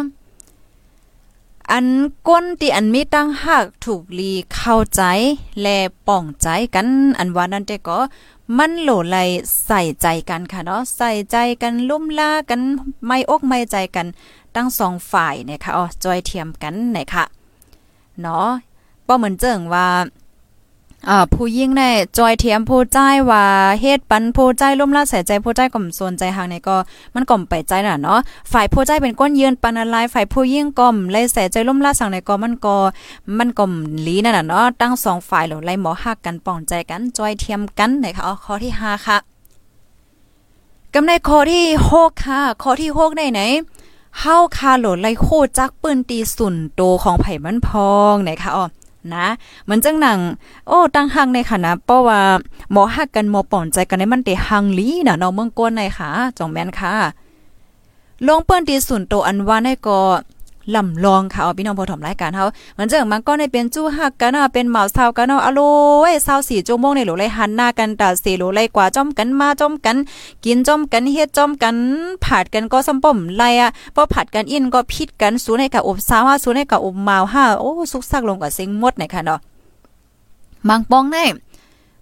[1.71, 1.87] อัน
[2.27, 5.01] ก้นที่อันมีตั้งหักถูกลีเข้าใจ
[5.61, 6.87] และป้องใจกัน
[7.19, 7.99] อันว่านั่นแต่ก็
[8.57, 9.17] มันโหลไหล
[9.65, 12.59] ใส่ใจกันค่ะเนาะใส่ใจกันลุ่มล่ากัน
[13.05, 14.07] ไม่อกไม่ใจกัน
[14.55, 17.25] ตั้งสองฝ่ายเนี่ยค่ะอ๋อจอยเทียมกันไหนค่ะ
[18.21, 18.47] เนาะ
[19.07, 19.87] ป้อเหมือนเจิงว่า
[21.09, 21.83] อ่าผู้ยิ่งใน
[22.17, 22.97] จอยเทียมผู้ใจ
[23.29, 23.43] ว่า
[23.81, 26.77] เฮ็ดปันผู้ใจร่มละใส่ใจผู้ใจก่อมสนใจหางในก็
[27.13, 28.19] มันก่อมไปใจน่ะเนาะ
[28.51, 32.75] ฝ่ายผู้ใจเป็นก้นยืนปันอะไรฝ่ายผู้ยิ่งก่อมเลยใส่ใจร่มละสั่งในก็มันก็
[33.37, 33.71] มันก่อม
[34.05, 39.17] ลีนั่นน่ะเนาะตั้งสองฝ่ายหรือไล่หมอฮักกันป้องใจกันจอยเทียมกันนะคะอ๋อข้อที่5ค่ะ
[40.93, 41.65] กำในข้อที่
[41.97, 43.41] 6ค่ะข้อที่6ได้ไหน
[44.19, 48.65] เฮาคาโหลไล่โคจักปืนตีสุนโตของไผ่มันพองไหนคะอ๋อ
[49.13, 49.27] นะ
[49.63, 50.19] เหมือนจังหนัง
[50.67, 52.21] โอ้ตั้งหังในค่ะนะเพราะว่า
[52.71, 56.93] หมอหักกันหมอป่อนใจกันในมันเตหังลีน่ะเนาะเมืองก้นในค่ะจองแม่นค่ะ
[58.27, 59.99] ลงเปิ้นตีสุนโตอันว่าในก็
[60.75, 65.59] ลำลองค่ะเอาพี่น้องผู้ถมรายการเฮาเหมือนจังมันก็ในเป็นจู้ฮักกันเนาะเป็นหมาเซากันเนาะอโล
[66.01, 69.97] เว้ย24ชั่วโมงในโหลไลหันหน้ากันตาเสโหลไลกว่าจ้อมกันมาจ้อมกัน
[70.45, 71.75] กินจ้อมกันเฮ็ดจ้อมกัน
[72.25, 79.39] ผัดกันก็สมป่อมไลอะพอผัดกันอินก็พิดกันสูในกับอบซาวาสูในกับอบมาวห้าโอ้สุกซักลงกับเซ็งหมดในค่ะเนาะ
[80.67, 81.17] มังปองใน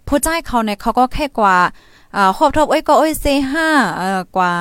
[0.06, 1.56] ผู้ใจเขาเนี่ยเขาก็แค่กว่า
[2.16, 3.68] อ่าครอบทบเอ้ยก็เอ้ยเซห้า
[3.98, 4.52] เอ่อกว่า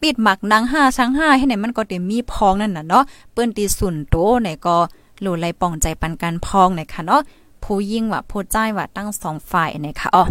[0.00, 4.76] ปิดหมักนางห้าชั้งห้าให้ไหนมันก็เต็มมีพองนั่นน่ะเนาะเปิ้นตีสุนโตไหนก็
[5.20, 7.20] หลู่ไหลป่องใจปันกันพองไหนค่ะเนาะ
[7.62, 10.24] ผู้ยิ่งว่าผู้ใจว่าตั้งสองฝ่ายไหนค่ะอ๋อ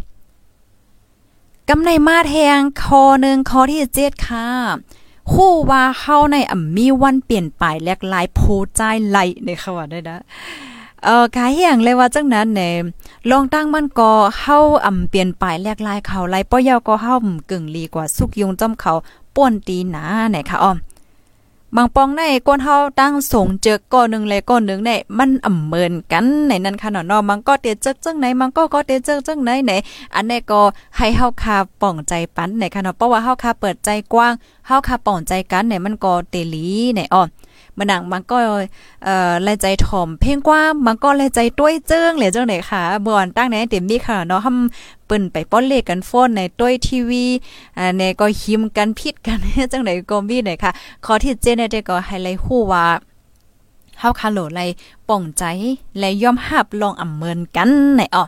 [1.70, 4.48] กำในมาแทงคอหนึ่งคอที่เจ็ดค่ะ
[5.32, 10.18] คู่ว่าเฮาในอ่ำมีวันเปลี่ยนไปแลกลายผู้ใจไหลในค่ะว่าได้นะ
[11.08, 12.70] เอ่อกายอย่างเลยว่าจังนั้นแหน่
[13.30, 17.16] ลองตั้งมันก็เฮาอ่ำเปลี่ยนไปแลกลายเขาไลป้อยาวก็เฮา
[17.50, 18.92] กึ่งลีกว่าสุกยุงจอมเขา
[19.36, 20.78] ป่วนตีหนาไหนค่ะอ้อม
[21.76, 29.72] บางปองในก้นเฮาตั้งส่งเจอก้อนนึงเลยก้อนนึงในมันอ่ำเหมือนกันในนั้นค่ะเนาะมันก็เตจึกจังไหนมันก็ก็เตจึกจังไหนไหน
[30.16, 30.62] อันนี้ก็
[30.98, 34.34] ให้เฮาคาป่องใจปันในค่ะเนาะเพราะว่าเฮาคาเปิดใจกว้าง
[34.68, 37.24] เฮาคาป่องใจกันในมันก็เตลีในอ้อ
[37.78, 38.38] มันหนังมันก็
[39.04, 47.26] เอ่อแลใจถ่อม เพ่งกว่ามันก็แลใจต้วยเจิ้งเหลือจังไหนค่ะบ่อนตั้งไหนเต็มมีค่ะเนาะทำเปิ้นไปป้อนเลขกันโฟนในต้วยทีวี
[47.78, 49.38] อ่าในก็หิมกันพิดกัน
[49.72, 50.72] จังไหนก็มีไหนค่ะ
[51.06, 52.86] ขอที่เจนได้ก็ไฮไลท์ฮู้ว่า
[54.00, 54.62] เฮาคาโหลไล
[55.10, 55.44] ป่องใจ
[56.00, 58.24] และยอมหับลองอ่ำเมินกันไหนอ๋อ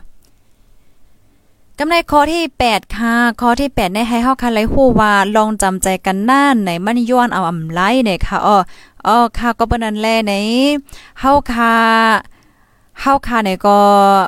[1.82, 8.56] กำในข้อที่ 8 ค่ะ ข้อที่8ในให้เฮาคันไลฮู้ว่าลองจำใจกันน่านในมันย้อนเอาอำไลในค่ะอ้อ
[9.06, 10.32] อ๋อค่ะก็เปิ้นนั่นแลใน
[11.20, 11.74] เฮาค่ะ
[13.00, 13.78] เฮาค่ะเนี่ยก็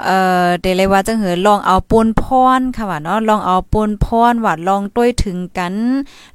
[0.06, 2.22] เอ่อเดเลยว่าจังเหือลองเอาปูนพ
[2.58, 5.74] รค่ะว่าเนาะลองเอาปูนพรว่าลองต้วยถึงกัน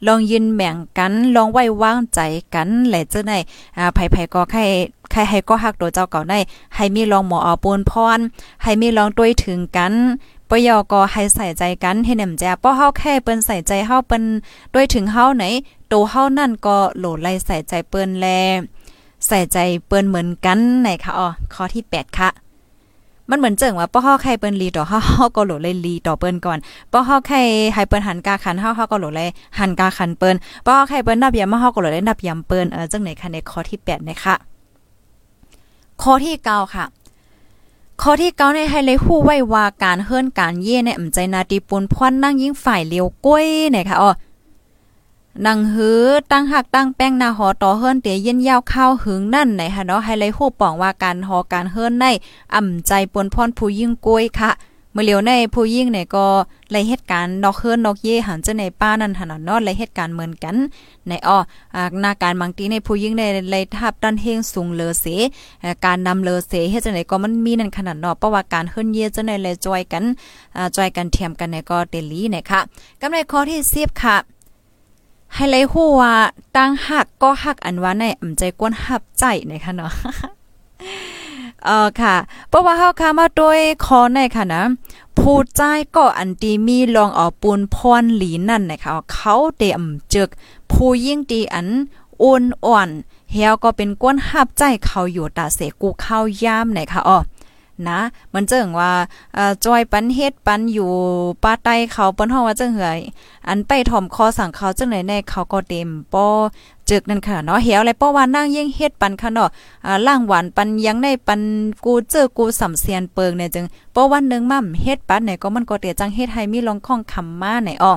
[0.06, 2.20] ลองยินแบ่งกันลองไว้วางใจ
[2.54, 3.38] กันแหละจังได๋
[3.78, 4.60] อ่าไผๆก็ใคร
[5.12, 6.40] ใครให้ก็ฮักตัวเจ้าเก่าได้
[6.76, 8.20] ให้มีลองหมอเอาปูนพร
[8.64, 9.94] ให้มีลองต้วยถึงกัน
[10.50, 14.24] ปยอก็ให้ใส่ใจกันให้แหนมแจป้อเฮาแค่เปิ้นใส่ใจเฮาเปิ้น
[14.74, 15.44] ด้วยถึงเฮาไหน
[15.88, 18.26] โตเฮานั่นก็โหลดไล่ใส่ใจเปิ้นแล
[19.28, 19.58] ใส่ใจ
[19.88, 22.30] เปิ้นเหมือนกันไหนคะอ๋อข้อที่ 8 ค่ะ
[23.30, 26.58] มันเหมือนเจิงว่าป้อเฮาใครเปิ้นลีต่อเฮาเฮาก็โหลดเลยลีต่อเปิ้นก่อน
[26.92, 27.38] ป้อเฮาใคร
[27.74, 29.30] ให้เปิ้นหันกาขันเฮาเฮาก็โหลดเลย
[29.60, 34.36] หันกาขันเปิ้นป้อเฮาใครเปิ้นนับยามเฮาก็โหลดเลยนับยามเปิ้นเออจังไหนคะในข้อที่8นะคะ
[36.02, 36.86] ข้อที่9ค่ะ
[38.02, 44.12] ข้อที่เก้าในให้เลยฮู้ไว้ว่าการเฮิรนการเย่ในอ่ำใจนาตีปุนพอนั่งยิ่งฝ่ายเลียวก้วยเนี่ยค่ะอ๋อ
[45.46, 52.06] นังหือตั้งหักตั้งแป้งนาหอต่อเฮิรนเตยเย็นยาวข้าวหึงนั่นไหนฮะเนาะให้เลยฮู้ป่องว่าการหอการเฮิรนใน
[52.56, 54.52] อ่ำใจปนพรผู้ยิ่งก้วยค่ะ
[55.00, 56.26] มื่อเลียวในผู้ยิ่งเนี่ยก็
[56.72, 60.56] ไล่เหตุการณ์นอกเฮือนนอกเย่หันจะในป้านั่นหันนาะไล่เหตุการณ์เหมือนกัน
[61.08, 61.38] ในอ้อ
[62.02, 65.06] หน้าการบางทีในผู้ยิ่งในไล่ทับดันเฮงสูงเลอเส
[65.86, 70.04] การนำเลอเสเฮ็ดจังได๋ก็มันมีนั่นขนาดเนาะเพราะว่าการเฮือนเย่จังได๋เลยจอยกัน
[70.56, 72.60] อ่าจอยกันเทียมกันในก็เตลีนะคะ
[73.02, 74.18] กำในข้อที่10ค่ะ
[75.34, 76.14] ให้ไลฮู้ว่า
[76.56, 79.92] ตั้งหักก็หักอันว่าในอำใจกวนหับใจนะคะเนาะ
[81.68, 82.16] เออค่ะ
[82.50, 84.64] เพราะว่าเฮาค่ะมาโดยคอในค่ะนะ
[85.20, 85.62] ผู้ใจ
[85.96, 90.30] ก็อันตีมีลองเอาปูนพรหลีนั่นนะคะเขาเต็มจึก
[90.72, 91.68] ผู้ยิ่งตีอัน
[92.22, 92.90] อ้วนอ่อน
[93.32, 97.20] เฮียก็เป็นก้นหับใจเขาอยู่ตาเสกูเข้ายามนะคะอ๋อ
[97.88, 98.00] นะ
[98.34, 98.92] มันเจิงว่า
[99.36, 100.92] เอ่อจอยปันเฮ็ดปันอยู่
[101.44, 103.00] ป้าใต้เขาเปิ้นฮ้องว่าจังเหือย
[103.48, 106.28] อันไปถ่อมคอสั่งเขาจังไหนในเขาก็เต็มป้อ
[106.90, 109.50] จึกนั่นค่ะเนาะเหี่ยวอะไรป้อว่านั่งยิ่งเฮ็ดปันค่ะเนาะ
[109.86, 111.42] อ่าล่างหวานปันยังในปัน
[111.86, 117.94] กูเจอกูสำเสียนเปิงเนี่ยจึงป้อวันนึงมั่มเฮ็ดปันไหนก็มันก็เตียจังเฮ็ดให้มีลองข้องคำมาไหนอ้อ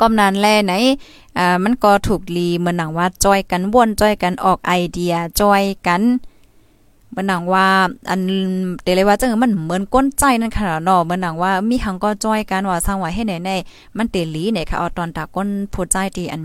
[0.00, 0.72] กำนานแลไหน
[1.38, 6.02] อ่ามันก็ถูกลีเหมือนหนังว่าจอยกันวนจอยกันออกไอเดียจอยกัน
[7.14, 7.66] มันหนังว่า
[8.10, 8.20] อัน
[8.82, 13.50] เดเลยว่าจังมันเหมือนก้นใจนั่นค่ะเนาะมันหนังว่ามีหังก็จ้อยกันว่าสร้างไว้ให้ไหนใน
[13.96, 16.42] มันเตลีเนี่ยค่ะเอาตอนตาก้นผู้ใจที่อัน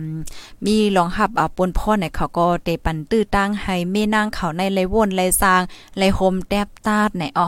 [0.66, 5.62] มีรองหับอ่าปนพ่อเนี่ยเขาก็เตปันตื้อตั้งให้แม่นางเขาในเลยวนเลยสร้าง
[5.98, 7.48] เลยโฮมแตบตาดเนี่ยอ๋อ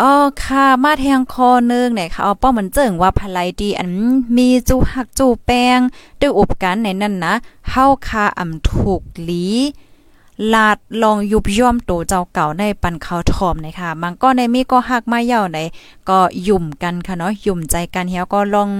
[0.00, 0.12] อ๋อ
[0.42, 3.90] ค่ะ มาแทงคอนึงเนี่ยค่ะเอาป้อเหมือนเจิงว่าภลายดีอัน
[4.36, 5.78] มีจูหักจูแป้ง
[6.20, 7.34] ด้วยอุปการในนั่นนะ
[7.70, 9.46] เฮาคาอ่ำถูกหลี
[10.54, 15.58] ลาดลองยุบย่อมโตเจ้าเก่าในปันเขาทอมนะคะมันก็ในมีก็หักมาเย่าไหน
[16.08, 18.70] ก็ยุ่มกันค่ะเนาะยุ่มใจกันเฮียก็ลอง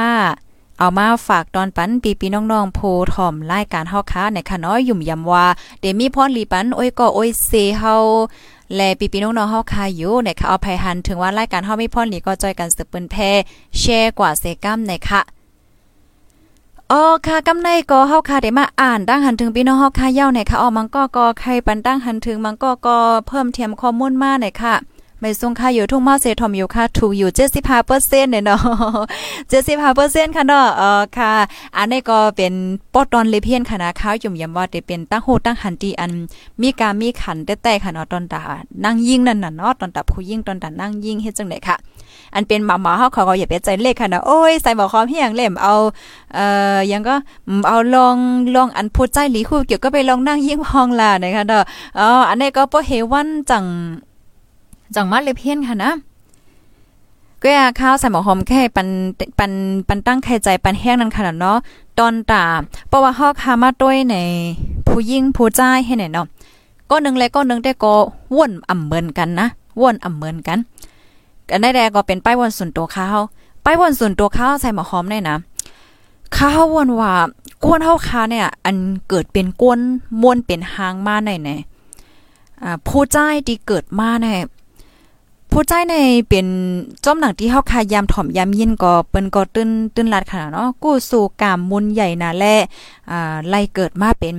[0.78, 2.80] เอามาฝากตอนปันปีปีน้องๆโพ
[3.14, 5.46] ถ่อมรายการเฮาค่ะในค่ะนาะยุ่มยำว่า
[5.80, 7.94] เดมีพรลีปันโอ้ยก็โอ้ยเซเฮา
[8.76, 13.16] แลปีปีน้องๆเฮาค่ะอยู่ในค่ะเอาภัยหันถึงว่ารายการเฮามีพรลีก็จอยกันสืบเปิ้นแพ
[13.80, 15.22] แชร์กว่าเซกัมในค่ะ
[16.94, 24.76] อ๋อค่ะกำในก็เฮาค่ะได้มาอ่านตั้งหันถึงพี่น้องเฮาค่ะเย้าในค่ะอ๋อมันก็ก็ใครปันตั้งหันถึงมันก็ก็เพิ่มเทียมข้อมูลมาในค่ะ
[25.20, 27.30] ไม่ส่งค่าอยู่ทุ่งมาเซทอมอยู่ค่ะถูกอยู่
[27.80, 28.60] 75%เนี่ยเนาะ
[29.70, 31.32] 75%ค่ะเนาะเออค่ะ
[31.78, 32.54] อันนี้ก็เป็น
[32.94, 36.12] ปอตอนเลเพียนค่ะนะข้าวยุ่มยำว่าจะเป็นตั้งโหตั้งหันตีอัน
[36.62, 38.42] มีการมีขันแต่ๆค่ะเนาะตอนตา
[38.86, 41.76] นั่งยิงนั่นน่ะเนาะตอนตาผู้ยิงตอนตานั่งยิงเฮ็ดจังได๋ค่ะ
[42.36, 45.74] อันเป็นหมาหมาเฮาเขาก็อย่าไปใจเลขค่ะนะโอ้ยใส่บ่ความเฮียงเล่มเอา
[46.34, 47.16] เอ่อยังก็
[47.68, 48.16] เอาลอง
[48.56, 51.62] ลองอันพูดใจหลีคู่เกี่ยวก็ไปลองนั่งยิ่งห้องล่ะนะคะเด้อ
[52.00, 53.66] อ๋ออันนี้ก็บ่เฮวันจัง
[54.96, 55.92] จังมาเลยเพี้ยนค่ะนะ
[57.44, 58.88] ก็ยาข้าวใส่หมอหอมแค่ปัน
[59.40, 59.52] ปัน
[59.88, 61.58] ปันตั้งไข่ใจปันแห้งนั่นขนาดเนาะ
[62.00, 62.44] ตอนตา
[62.88, 64.16] เพราะว่าฮอกคามาด้วยใน
[64.88, 66.28] ผู้ยิ่งผู้ใจให้ไหนเนาะ
[66.90, 67.94] ก็นึงเลยก็นึงได้ก็
[68.36, 69.48] ว่นอ่ำเหมือนกันนะ
[69.82, 70.58] ว่นอ่ำเหมือนกัน
[71.52, 73.20] กันได้แดก็เป็นป้ายวนส่วนตัวข้าว
[73.66, 75.38] ป้ายวนส่วนตัวข้าวใส่หมอหอมได้นะ
[76.38, 77.14] ข้าววนว่า
[77.64, 78.76] กวนเฮาคาเนี่ย อัน
[79.10, 79.80] เกิดเป็นกวน
[80.22, 81.50] มวนเป็นหางมาในไหน
[82.64, 84.28] อ่าผู้ใจที่เกิดมาใน
[85.52, 85.96] ผู้ใจใน
[86.30, 86.48] เป็น
[87.04, 92.46] จอมหนังที่เฮาคายามถ่อมยามยินก็เปิ้นก็ตื้นตื้นลัดขนาดเนาะกู้สู่กามมุนใหญ่นาแล
[93.12, 94.36] อ่าไล่เกิดมาเป็น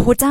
[0.00, 0.26] ผู้ใจ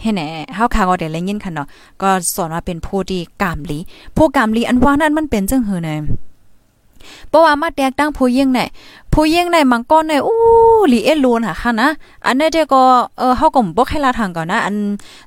[0.00, 1.66] ให้แหน่เฮาคาก็ได้เลยยินค่ะเนาะ
[2.02, 3.78] ก็สอนว่าเป็นผู้ที่กามลี
[4.16, 5.90] ผู้กามลีอันว่านั้นมันเป็นจังหือไหน
[7.28, 8.60] เพราะว่ามาแตกตั้งผู้ยิ่งไหน
[9.12, 10.38] ผู้ยิ่งในมังก้อนในอู้
[10.92, 11.88] ลีเอลูนค่ะค่ะนะ
[12.26, 12.82] อันนี้เดี๋ยวก็
[13.18, 14.74] เออเฮาก็บ่ให้ลาทางก่อนนะ อัน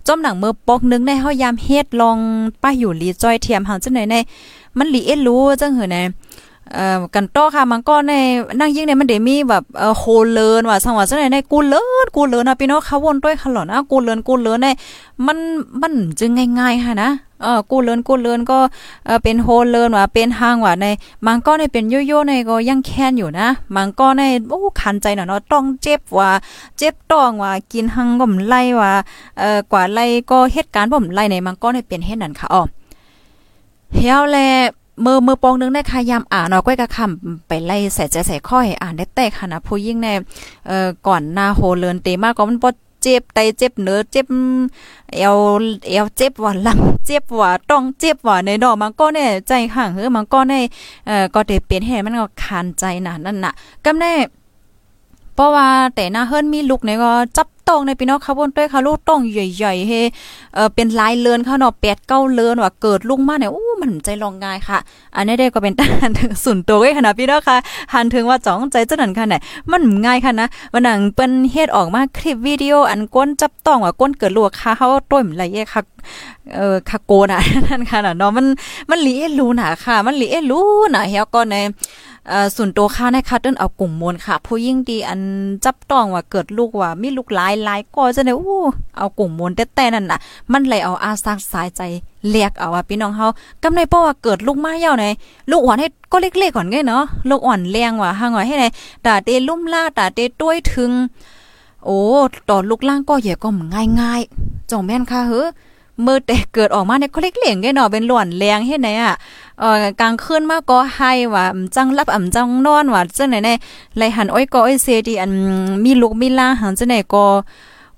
[0.07, 2.17] จอมหนังมือปอกนึงในเฮายามเฮ็ดลอง
[2.61, 4.15] ป้าอยู่ลีจอยเทียมหังจังไหนใน
[4.77, 5.97] มันลีเอลูจังหือใน
[6.73, 8.13] เอ่อกันโตค่ะมันก็ใน
[8.59, 10.03] นั่งยิ่งในมันเดมีแบบเอ่อโค
[10.33, 14.67] เลินว่าสังว่าจังไหนในกูเลินกูเลินนะพี่น้องเขาวนด้วยคันหลอนะกูเลินกูเลินใน
[15.25, 15.37] มัน
[15.81, 18.59] มันจึงง่ายๆค่ะนะเออกูเลินกูเลินก็
[19.05, 20.85] เออเป็นโฮเลินว่าเป็นห้างว่าใน
[21.25, 26.31] มังก็ในเป็นโยโย่ในก็ยังแค้นอยู่นะมังก็ในโอ้คันใจหน่อยเนาะต้องเจ็บว่า
[26.77, 28.93] เจ็บต้องว่ากินหังก็มไล่ว่า
[29.39, 32.63] เออกว่าไล่ก็เหตุการณ์บ่มไล่ในมังก็ในเป็นเฮ็ดนั่นค่ะอ๋อ
[33.95, 34.37] เฮียวแล
[35.03, 40.07] มือมือปองนึงได้ค่ะยามอ่านเนาก้อยกระคำไปไล่ใส่ใจใส่ข้อยอ่านได้แตกค่ะนะผู้ยิ่งใน
[40.67, 42.69] เอ่อก่อนหน้าโฮเลินเตมากก็มันบ่
[43.03, 44.25] เจ็บไตเจ็บเนื้อเจ็บ
[45.15, 45.37] เอว
[45.89, 50.53] เอวเจ็บว่าหลังเจ็บว่าต้องเจ็บว่าในดอกมันก็เน่ใจข้างเฮ้อมันก็ใน
[51.07, 53.53] เอ่อก็ได้เปลี่ยนให้มันก็คานใจน่ะนั่นน่ะ
[53.85, 54.13] กำแน่
[55.35, 59.93] เพราะว่าแต่หน้าเฮิรนมีลูกเนี่ยก็จับ ตองในพี่น้องเขาบนด้วยค่ะลูกต้องใหญ่ๆเฮ
[60.55, 64.77] เออเป็นลายเลือนเขาเนาะแปดเก้าเลือนว่าเกิดลุงมาเนี่ยโอ้มันใจลองง่ายค่ะ
[65.15, 67.57] อันนี้ได้ก็เป็นต้านถึงสุนตัวไว้ขนาดพี่น้องค่ะ
[67.93, 69.35] หันถึงว่าจ้องใจเจ้านั่นค่ะไหน
[69.71, 75.81] มันง่ายค่ะนะวันหนังเป็นเฮ็ดออกมาคลิปวิดีโออันก้นจับต้องว่าก้นเกิดลูกค่ะเขาต้มอะไรเงี้ยค่ะ
[76.55, 78.45] เออคาโกน่ะนั่นค่ะเนาะมัน
[78.89, 81.65] มันลีเอรู้น่ะค่ะ มันลีเอรู้น่ะเฮียก็ในเอ่อ
[82.55, 85.21] ส่วนตัวค่าในคัดเดินเอากลุ่มมวลค่ะ ผู้ยิ่งดีอัน
[85.65, 88.63] จับต้องว่าเกิดลูกว่ามีลูกหลายหลายก็จะได้อู้
[88.97, 90.19] เอากลุ่มมวลแต่ๆนั่นน่ะ
[90.51, 91.81] มันเลยเอาอาซักสายใจ
[92.29, 93.27] เรียกเอาว่าพี่น้องเฮา
[93.63, 95.05] กำในเพราะว่าเกิดลูกมาเย่าไหน
[95.51, 98.65] ลูกอ่อนให้ก็เล็กๆก่อนไงเนาะลูกอ่อนแรงว่าห่างว่าให้ไหน
[99.05, 100.91] ตาเตลุ่มล่าตาเตต้วยถึง
[101.85, 101.99] โอ้
[102.49, 103.49] ต่อลูกล่างก็ใหญ่ก็
[104.01, 105.47] ง่ายๆจ่องแม่นค่ะเฮ้อ
[106.05, 109.13] มือแต่เกิดออกมาเนี่ยเขาเล็กเหลี่ยงไงเนาะเป็นหล่อนแรงเฮ็ดไหนอะ
[109.59, 113.49] เอ่อกลางคืนมาก็ให้ว่าจังรับอ่ำจังนอนว่าจังไหนใน
[113.95, 115.31] ไหลหันอ้อยก็อ้อยเซดีอัน
[115.83, 117.25] มีลูกมีลาหันจังไหนก็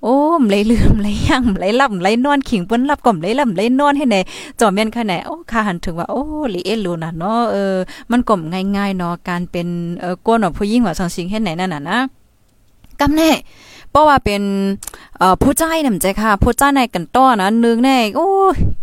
[0.04, 4.16] โอ้มไหลลืมไหลย่างไหลลับไหลนอนขิงเปิ้นลับก่อมไหลลับไหลนอนให้ไหน
[4.60, 6.22] จอมแม่นค่ะไหนโอ้ค่ะหันถึงว่าโอ้
[6.54, 7.74] ลีเอลูน่ะเนาะเออ
[8.10, 8.40] มันก่อม
[8.76, 9.68] ง่ายๆเนาะการเป็น
[10.00, 11.98] เออก้นของผู้หญิงว่าสังสิงเฮ็ดไหนนั่นน่ะนะ
[13.00, 13.30] กำแน่
[13.92, 14.42] เพราะว่าเป็น
[15.18, 18.28] เอ่อผู้ใจนำใจค่ะ ผู้ใจในกันต้อนะนึงแน่โอ้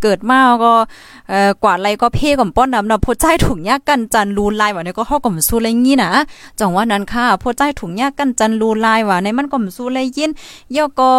[0.01, 0.73] เกิดมาก็
[1.29, 6.09] เอ่อกว่าไรก็เพ่ก่อมป้อนนำนะผู้ใจถุงยากกันจันรูลายว่าเนี่ยก็เฮาก่อมสู้เลยงี้นะ
[6.59, 10.31] จังว่านั้นค่ะผู้ใจถุงยากกันจันรูลายว่าในมันก่อมสู้เลยยิน
[10.75, 11.09] ย่อก็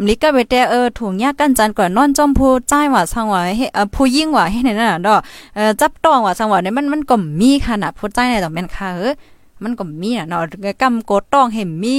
[0.00, 3.40] มลิกะเวแต่เออถุงยากกันจันก่อนนอนจอมผู้ใจว่าสังว่า
[3.74, 5.20] เออผู้ยิ่งว่าให้ในั่นน่ะดอก
[5.54, 9.14] เอ่อจับต้องว่าสังว่าเนี่ยมันมันก็มีค่ะน่ะผู้ใจในดอกแม่นค่ะเออ
[9.62, 10.42] มันก็มีน่ะเนาะ
[10.82, 11.98] กำกต้องเห็นมี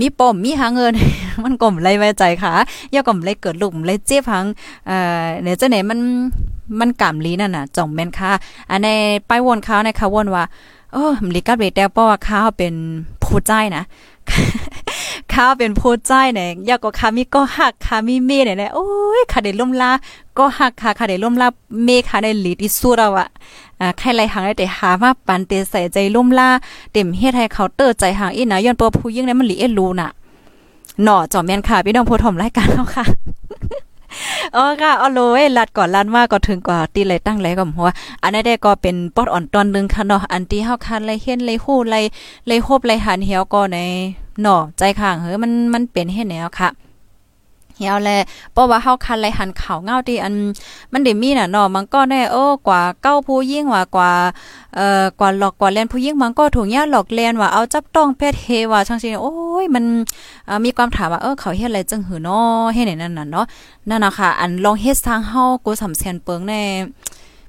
[0.00, 0.92] มีปมมีหาเงิน
[1.44, 2.52] มันก็ไม่ไว้ใจค่ะ
[2.94, 4.46] ย่อก็ไม่เกิดลูกไม่เจ็บหัง
[4.86, 6.00] เอ่อเนี่ยจะไหนมัน
[6.80, 8.30] มันกำลีนั่นน่ะจ่องแม่นค่ะ
[8.70, 8.88] อันใน
[9.28, 10.44] ป้ายวนเขาในค่ะวนว่า
[10.92, 12.74] โอ้มลิกับเรแต่เพราะว่าเขาเป็น
[13.22, 13.82] ผู้ใจนะ
[15.32, 18.86] ข้าเป็นผู้ใจเนี่ยยากก็คามีก็หักคามีเมเนี่ยโอ้
[19.18, 19.90] ยคาได้ล่มลา
[20.38, 21.48] ก็หักค่ะคาได้ล่มลา
[21.84, 23.28] เมคาได้ลีที่สุดแล้วอะ
[23.80, 26.48] อ่าใครไรหางได้แต่หามาปันเตใส่ใจลุ่มล่า
[26.92, 30.10] เต็มเฮ็ดให้เขาเตอร์ใจหางอีนะย้อนตัวผู้ยิ่งเนี่ยมันหลีเอรูน่ะ
[31.04, 33.04] หน่อจอมแม่นค่ะ พี่น้องผู้ถมรายการแล้วค่ะ
[34.56, 37.88] อ๋อค่ะเอาโลยลัดก่อนลัดมาก็ถึงกว่าตีเลยตั้งเลยก็หัว
[38.22, 42.04] อันนี้ได้ก็เป็นปอดอ่อนตอนนึงค่ะเนาะอันที่เฮาคันเลยเฮ็ดเลยฮู้เลย
[42.46, 43.78] เลยโฮบเลยหันเหี่ยวก็ใน
[44.42, 46.68] เนาะใจข้างเฮ้ยมันมันเป็นเฮ็ดแนวค่ะ
[47.80, 48.10] เหี่ยวแล
[48.52, 50.34] เพราะว่าเฮาคันเลยหันข่าวเงาที่อัน
[50.92, 54.10] มันได้มีน่ะเนาะมันก็ได้โอ้กว่าเก้าผู้ยิ่งว่ากว่า
[54.76, 59.84] เอ่อกว่าหลอกกว่าแลนผู้ยิ่งมันก็ถูกยาหลอกแลนว่าเอาจับต้องเพศเฮว่าจังซี่โอ้ยมัน
[60.64, 63.44] มีความถามว่าเออเขาเฮ็ดอะไรจังหือเนาะเฮ็ดไหนนั่นน่ะเนาะ
[63.88, 66.62] นั่นน่ะค่ะ อันลองเฮ็ดทางเฮากูสำแสนเปิงแน่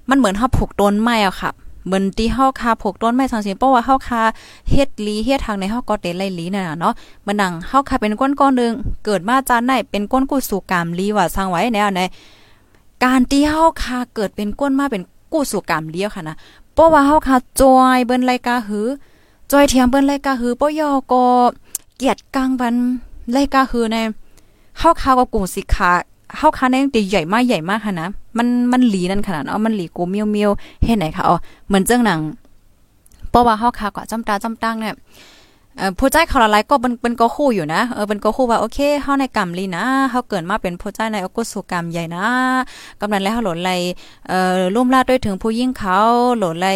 [0.10, 1.52] มันเหมือนเฮาผูกต้นไม้อะค่ะ
[1.86, 4.22] เหมือนที่เฮาคาผกต้นไม้ทางสิเพราะว่าเฮาคา
[4.70, 6.94] เฮ็ดลีเฮ็ดทางในเฮาก็เตไลลีน่ะเนาะ
[7.26, 8.72] มันนังเฮาคาเป็นก้นก้อนนึง
[9.06, 12.02] เกิดมาจานไหนเป็นก้นกู้สู่กามลีว่าสร้างไว้แนวไหน
[13.04, 16.36] การที่เฮาคาเกิดเป็นก้นมาเป็นกู้สู่กามเลี้ยวค่ะนะ
[16.74, 18.88] เพราะว่าเฮาคาจอยเบิ่นไรกาหือ
[19.52, 21.24] จอยเทียมเบิ่นไรกาหือปยอก็
[21.98, 22.76] เกียดกลางวัน
[23.32, 23.98] ไรกาหือใน
[24.80, 25.92] เฮาคาก็กูสิขา
[26.38, 30.52] เฮาคาแนงตีใหญ่มากใหญ่มากค่ะนะ มันมันหลีนั่นขนาดเอามันหลีกูเมียวเมียว
[30.84, 32.20] เฮ็ดไหนคะอ๋อเหมือนเจ้งหนัง
[33.30, 34.96] เพราะว่าเฮาคาก็จำตาจำตั้งเนี่ย
[35.78, 42.26] เอ่อผู้ใจเขาละลายก็เป็นเป็นก็คู่อยู่นะเออเป็นก็คู่ว่าโอเคเฮาในกรรมลีนะเฮาเกิดมาเป็นผู้ใจในอกุศลกรรมใหญ่นะ
[43.00, 43.72] กำนันแล้วเฮาหล่นไหล
[44.28, 45.98] เอ่อลุ่มลาดด้วยถึงผู้ยิ่งเขา
[46.38, 46.68] หล่นไหล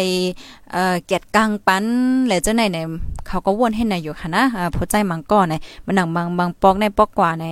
[0.72, 1.84] เอ่อเกียรติกลางปัน
[2.26, 2.86] แล้วเจ้าไหนเนี่ย
[3.26, 5.54] เขาก็วนให้ในอยู่ค่ะนะอ่าผู้ใจมังก้อใน
[5.86, 7.46] มันหนังบางบางปอกในปอกกว่าใน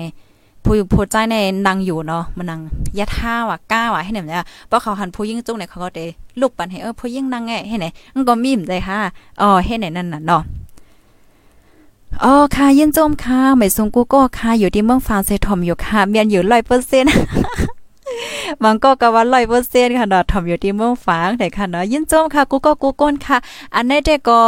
[0.64, 2.60] ผู้ผู้ใจในนางอยู่เนาะมันนาง
[2.98, 6.00] ยัดท่าว่ะก้าว่ะให้เนี่ยเนี่ยเพราะเขาหันผู้ยิ่งจุ้งเนี่ยเขาก็เด
[6.40, 8.98] ลูกปันให้เออผู้ยิ่งนางไงให้ไหนมันก็มีมได้ค่ะ
[9.40, 10.42] อ๋อให้ไหนนั่นน่ะเนาะ
[12.24, 17.12] อ๋อค่ะยินจมค่ะไม่ทรงกูก็ค่ะอยู่ที่เมืองฟานเซทอมอยู่ค่ะเมียนอยู่ร้อยเปอร์เซ็นต์
[18.64, 23.38] มันก็กะว่าร้อยเปอร์เซ็นต์ค่ะเนาะทอมอยู่ที่เมืองฟางแต่ค่ะเนาะยินจมค่ะกูก็กูก้นค่ะ
[23.74, 24.40] อันนี้เด็กก็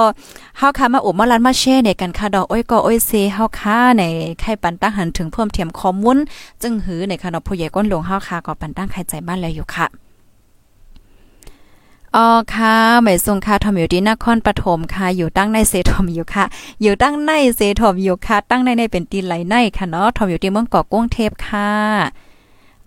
[0.58, 4.02] เฮาค่ะมาอุบมาลันมาแชร์ในกันค่ะดอกอ้อยก็อ้อยเซเฮาค่ะใน
[4.40, 6.18] ไข่ปันตั้งหันถึงเพิ่มเทียมข้อมูล
[6.62, 9.86] จึงหือในค่ะเนาะผู้ใหญ่ก้นหลวงเฮาค่ะก็ปันตั้งไข่ใจบ้านแล้วอยู่ค่ะ
[12.16, 16.44] อ๋อค่ะหมายทรงค่ะทอมอยู่ที่นครปฐมค่ะ อยู่ตั้งในเซทอมอยู่ค่ะ
[16.82, 21.70] อยู่ตั้งในเซทอมอยู่ค่ะ ตั้งในในเป็นตีไหลในค่ะเนาะทอมอยู่ที่เมืองเกาะกุ้งเทพค่ะ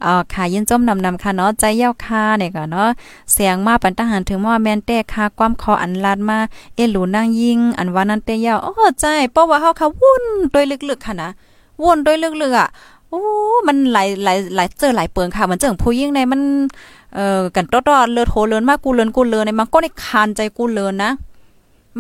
[0.06, 2.90] อ๋อค่ะยินจมนำนำค่ะเนาะใจเย้าค่ะเนี่ยก็เนาะ
[3.34, 6.38] เสียงมาปันทหารถึงว่าแม่นแต่ค่ะความคออันลาดมา
[6.76, 11.30] เอหลูนางยิงอันว่านั้นเตเย้าอ๋อใจเพราะว่าเฮาค่ะวุ่นโดยลึกๆค่ะนะ
[11.82, 12.70] วุ่นโดยลึกๆอะ
[13.10, 13.22] โอ้
[13.68, 16.42] มันหลายหลายหลายเจอหลายเปิงค่ะมันเจิงผู้ยิ่งในมัน
[17.16, 21.12] เอ่อกันตอดๆเลือดโหเลินมากกูเลินกูเลินในมันก็ได้คานใจกูเลินนะ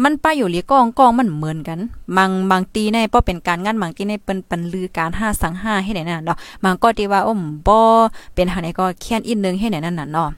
[0.03, 1.79] มันไปอยู่หลีกองกองมันเหมือนกัน
[2.17, 7.79] บางบางตีในป้อเป็นการงานบางตีในเป็นปันลือการห้าสังห้าให้ไหนนั่นเนาะบางก็ตีว่าอ้มบ่
[8.33, 10.29] เป็นหาไหนก็เคียนอีกนึงให้ไหนนั่นน่ะเนาะ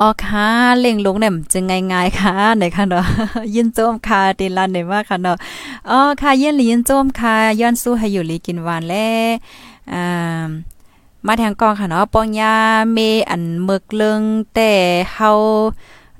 [0.00, 0.48] อ๋อค่ะ
[0.80, 3.04] เล่งลงเนี่ยจึงง่ายๆค่ะไหนค่ะเนาะ
[3.54, 5.36] ยินโจมค่ะตีลันได้มาค่ะเนาะ
[5.90, 8.94] อ๋อค่ะยินหลียินโจมค่ะย้อนสู้ให้อยู่หลีกินหวานแล
[9.92, 10.48] อ่า
[11.26, 12.54] มาแทงกองค่ะเนาะปองยา
[12.92, 12.98] เม
[13.30, 14.22] อันเมึกเลิง
[14.54, 14.72] แต่
[15.14, 15.30] เฮา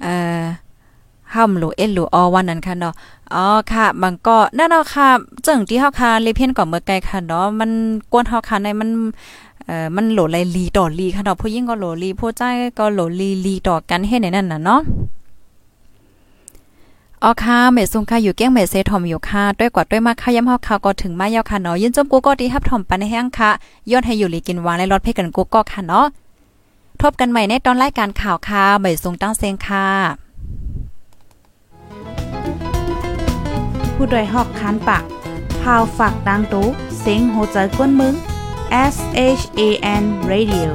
[0.02, 0.42] เอ่อ
[1.34, 2.94] ห้ามหลูเอ็นหลูออวันนั้นค่ะเนาะ
[3.34, 5.08] อ๋อค่ะบางก็นั่นเนาะค่ะ
[5.42, 7.70] เจังที่เฮาค่ะเลเพียนก่อนเมื่อไกลค่ะเนาะมัน
[8.12, 8.90] กวนเฮาค่ะในมัน
[9.66, 14.80] เอ่อมันโหลไลลีต่อลีค่ะเนาะผู้หญิงก็โหลลีผู้ชายก็โหลลีลีต่อกันเฮ็ดในนั้นน่ะเนาะ
[17.22, 23.50] อ๋อค่ะเมซุงค่ะอยู่เก้งเมเซทอมอยู่ค่ะด้วยกว่าด้วยมากค่ะย้ำเฮาค่ะก็ถึงมายาวค่ะเนาะยินจมกูก็ดีฮับทอมปันแห้งค่ะ
[23.90, 26.06] ย้อนให้อยู่ลีกินวานและรถเพกันกูก็ค่ะเนาะ
[27.00, 30.23] ทบกันใหม่ในตอนรายการข่าวค่ะเมซุงตั้งเซงค่ะ
[33.94, 35.04] ผู้ดยหอกคันปาก
[35.62, 36.66] พาวฝากดังตู้
[36.98, 38.14] เสียงโหใจกวนมึง
[38.94, 38.96] S
[39.38, 39.60] H A
[40.02, 40.68] N Radio